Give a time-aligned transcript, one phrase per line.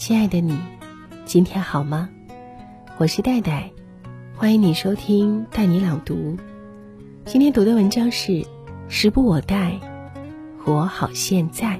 [0.00, 0.58] 亲爱的你，
[1.26, 2.08] 今天好吗？
[2.96, 3.70] 我是戴戴，
[4.34, 6.38] 欢迎你收听带你朗读。
[7.26, 8.32] 今天读的文章是
[8.88, 9.78] 《时不我待，
[10.64, 11.78] 活好现在》。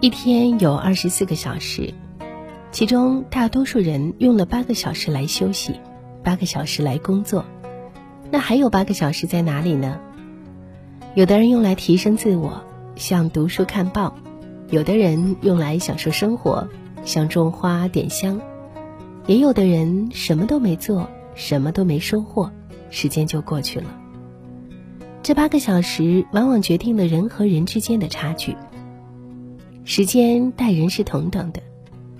[0.00, 1.94] 一天有二十四个小时，
[2.72, 5.78] 其中大多数人用了八个小时来休息，
[6.24, 7.44] 八个小时来工作。
[8.32, 10.00] 那还有八个小时在哪里呢？
[11.14, 12.64] 有的人用来提升自我，
[12.96, 14.12] 像读书看报；
[14.70, 16.68] 有的人用来享受生活，
[17.04, 18.38] 像种花点香；
[19.26, 22.50] 也有的人什么都没做，什么都没收获，
[22.90, 23.86] 时间就过去了。
[25.22, 28.56] 这八个小时往往决定了人和人之间的差距。
[29.84, 31.62] 时间待人是同等的，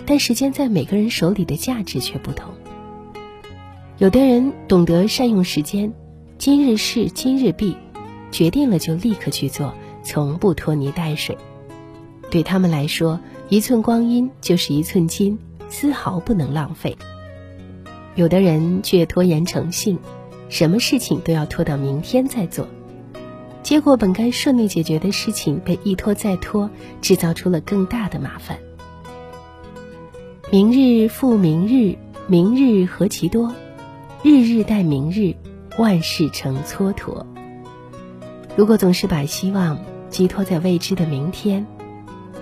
[0.07, 2.53] 但时间在每个人手里的价值却不同。
[3.99, 5.93] 有的人懂得善用时间，
[6.39, 7.77] 今日事今日毕。
[8.33, 9.75] 决定了就立刻去做，
[10.11, 11.39] 从不拖泥带水。
[12.31, 16.99] 对他们来说，一寸光阴就是一寸金，丝毫不能浪费。
[18.17, 20.01] 有的人却拖延成性，
[20.49, 22.67] 什么事情都要拖到明天再做，
[23.63, 26.69] 结果本该顺利解决的事情被一拖再拖，
[27.01, 28.59] 制造出了更大的麻烦。
[30.51, 33.55] 明日复明日，明日何其多，
[34.25, 35.37] 日日待明日，
[35.79, 37.25] 万事成蹉跎。
[38.57, 39.79] 如果总是把希望
[40.11, 41.67] 寄托在未知的明天，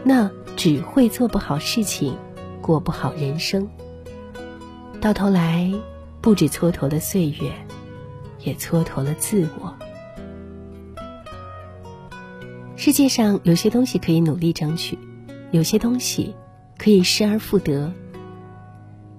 [0.02, 2.16] 那只会做不好事情，
[2.60, 3.68] 过不好人生。
[5.00, 5.72] 到头来，
[6.20, 7.52] 不止蹉跎了岁月，
[8.40, 9.74] 也蹉跎了自我。
[12.74, 14.98] 世界上有些东西可以努力争取，
[15.50, 16.34] 有些东西
[16.78, 17.92] 可以失而复得，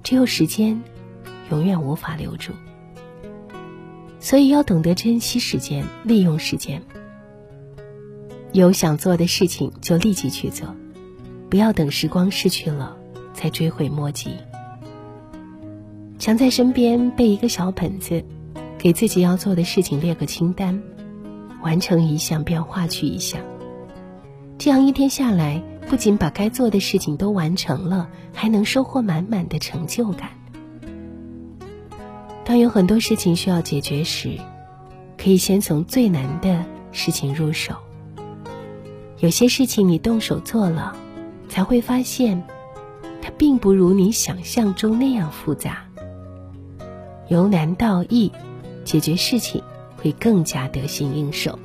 [0.01, 0.81] 只有时间，
[1.51, 2.51] 永远无法留住。
[4.19, 6.81] 所以要懂得珍惜时间，利用时间。
[8.51, 10.75] 有想做的事情就立即去做，
[11.49, 12.97] 不要等时光逝去了
[13.33, 14.31] 才追悔莫及。
[16.17, 18.25] 常在身边备一个小本子，
[18.77, 20.81] 给自己要做的事情列个清单，
[21.61, 23.39] 完成一项便划去一项。
[24.57, 30.31] 这样一天下来，不仅把该做的事情都完成了，还能收获满满的成就感。
[32.43, 34.37] 当有很多事情需要解决时，
[35.17, 37.75] 可以先从最难的事情入手。
[39.19, 40.95] 有些事情你动手做了，
[41.49, 42.41] 才会发现，
[43.21, 45.85] 它并不如你想象中那样复杂。
[47.27, 48.31] 由难到易，
[48.85, 49.61] 解决事情
[49.97, 51.59] 会更加得心应手。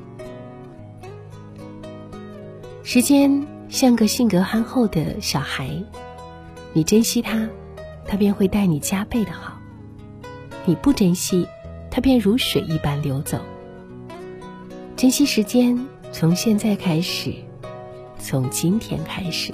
[2.83, 5.81] 时间像个性格憨厚的小孩，
[6.73, 7.47] 你珍惜他，
[8.05, 9.57] 他便会待你加倍的好。
[10.65, 11.47] 你不珍惜，
[11.89, 13.39] 它便如水一般流走。
[14.97, 15.87] 珍惜时间，
[16.17, 17.33] 从现在开始，
[18.17, 19.53] 从今天开始。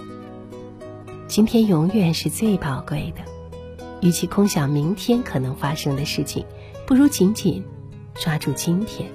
[1.28, 3.24] 今天永远是最宝贵的。
[4.08, 6.46] 与其空想明天可能发生的事情，
[6.86, 7.64] 不如紧紧
[8.14, 9.10] 抓住今天。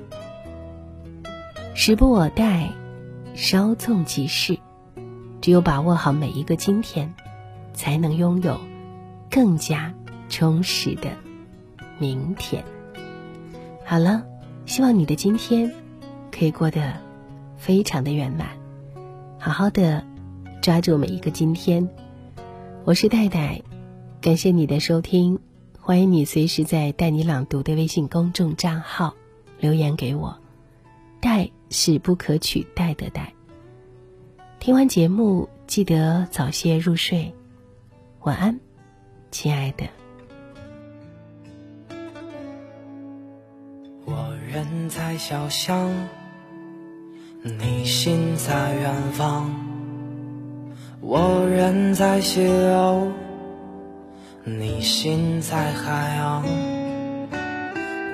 [1.73, 2.69] 时不我待，
[3.37, 4.59] 稍纵即逝。
[5.41, 7.15] 只有把握好每一个今天，
[7.73, 8.59] 才能拥有
[9.31, 9.95] 更加
[10.29, 11.11] 充实的。
[12.01, 12.65] 明天，
[13.85, 14.25] 好了，
[14.67, 15.73] 希望你的今天
[16.33, 17.06] 可以过得
[17.57, 18.49] 非常的圆满，
[19.39, 20.05] 好好的
[20.63, 21.89] 抓住每一个今天。
[22.85, 23.63] 我是戴戴，
[24.21, 25.39] 感谢你的收听，
[25.81, 29.15] 欢迎你随时在带你朗读的微信公众账号
[29.59, 30.39] 留言给我。
[31.21, 33.33] 戴是不可取代的戴。
[34.61, 37.35] 听完节目记得早些入睡，
[38.21, 38.61] 晚安，
[39.31, 39.85] 亲爱的。
[44.05, 45.93] 我人在小巷，
[47.47, 49.49] 你心在远方。
[51.01, 53.07] 我人在西流，
[54.43, 56.43] 你心在海洋。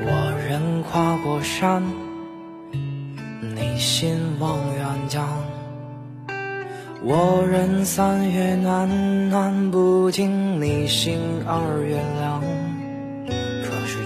[0.05, 1.83] 我人跨过山，
[3.41, 5.27] 你心望远江。
[7.03, 12.43] 我人三月暖暖不尽，你心二月凉。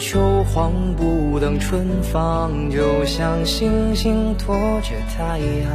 [0.09, 5.69] 秋黄不等春放，就像星星拖着太阳。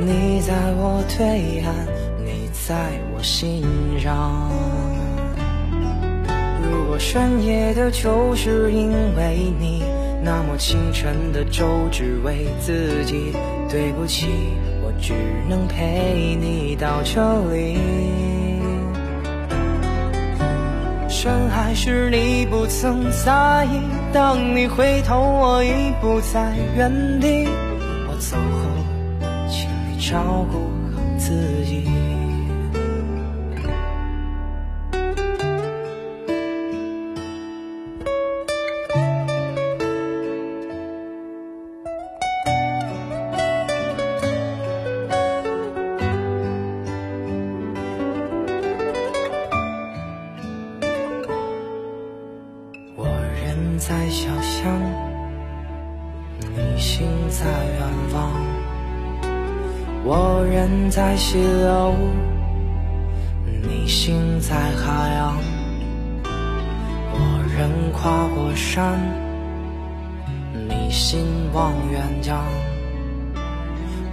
[0.00, 1.72] 你在我对岸，
[2.26, 2.74] 你在
[3.14, 3.62] 我心
[4.00, 4.50] 上。
[6.60, 9.84] 如果深夜的酒是因为你，
[10.20, 13.32] 那么清晨的粥只为自己。
[13.70, 14.26] 对不起，
[14.82, 15.14] 我只
[15.48, 17.22] 能陪你到这
[17.52, 18.27] 里。
[21.20, 23.80] 深海是你不曾在意，
[24.12, 27.48] 当你回头，我已不在原地。
[28.06, 30.58] 我走后，请你照顾
[30.94, 31.34] 好自
[31.64, 32.17] 己。
[56.40, 58.30] 你心在远方。
[60.04, 61.94] 我人在溪流，
[63.62, 65.36] 你心在海洋。
[67.12, 67.18] 我
[67.56, 68.98] 人跨过山，
[70.52, 71.20] 你心
[71.52, 72.42] 望远江。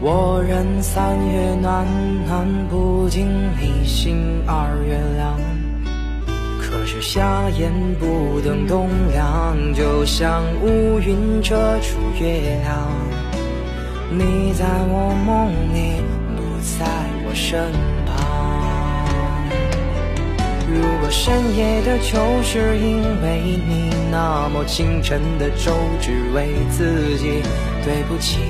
[0.01, 1.87] 我人三月暖
[2.27, 5.54] 暖，不经你心二月凉。
[6.85, 7.67] 可是夏夜
[7.99, 12.87] 不等冬凉，就像乌云遮住月亮。
[14.11, 15.95] 你在我梦里，
[16.35, 16.43] 不
[16.77, 16.85] 在
[17.25, 17.71] 我身
[18.05, 18.13] 旁。
[20.71, 27.41] 如果深夜的酒是因为你，那么清晨的粥只为自己。
[27.83, 28.41] 对不起，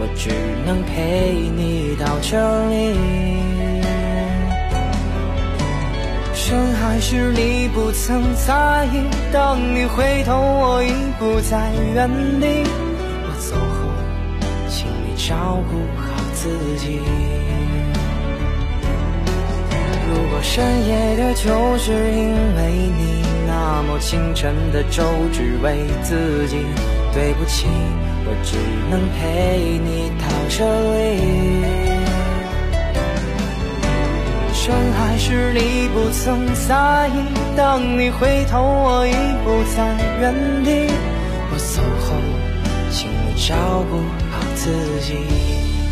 [0.00, 0.30] 我只
[0.66, 3.83] 能陪你到这里。
[6.46, 9.02] 深海时你不曾在意，
[9.32, 12.06] 当你回头，我已不在原
[12.38, 12.68] 地。
[13.24, 13.88] 我走后，
[14.68, 16.04] 请你照顾好
[16.34, 17.00] 自己。
[20.06, 25.02] 如果深夜的酒是因为你，那么清晨的粥
[25.32, 26.58] 只为自己。
[27.14, 27.66] 对不起，
[28.26, 28.58] 我只
[28.90, 30.62] 能陪你到这
[30.98, 32.03] 里。
[34.64, 37.12] 深海时你不曾在意，
[37.54, 39.12] 当你回头，我已
[39.44, 40.32] 不在原
[40.64, 40.90] 地。
[41.52, 42.14] 我走后，
[42.90, 43.54] 请你照
[43.90, 43.98] 顾
[44.32, 44.72] 好自
[45.02, 45.83] 己。